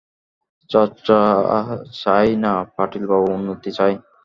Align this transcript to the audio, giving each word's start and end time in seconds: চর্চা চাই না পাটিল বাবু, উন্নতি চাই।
চর্চা 0.69 1.19
চাই 2.01 2.29
না 2.43 2.53
পাটিল 2.75 3.03
বাবু, 3.11 3.27
উন্নতি 3.37 3.69
চাই। 3.77 3.93